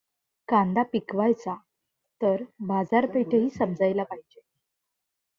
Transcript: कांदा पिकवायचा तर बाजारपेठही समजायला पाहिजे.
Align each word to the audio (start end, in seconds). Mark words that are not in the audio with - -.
कांदा 0.47 0.83
पिकवायचा 0.83 1.55
तर 2.21 2.43
बाजारपेठही 2.59 3.49
समजायला 3.49 4.03
पाहिजे. 4.03 4.41